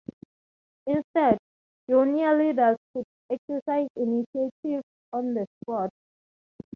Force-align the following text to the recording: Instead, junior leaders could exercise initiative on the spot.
Instead, 0.87 1.37
junior 1.87 2.35
leaders 2.35 2.75
could 2.91 3.05
exercise 3.31 3.87
initiative 3.95 4.81
on 5.13 5.35
the 5.35 5.45
spot. 5.61 5.91